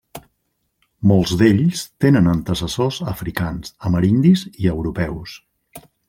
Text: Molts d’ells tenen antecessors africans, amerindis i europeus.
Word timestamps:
Molts 1.11 1.33
d’ells 1.41 1.83
tenen 2.05 2.29
antecessors 2.33 2.97
africans, 3.13 3.73
amerindis 3.91 4.47
i 4.65 4.71
europeus. 4.77 5.37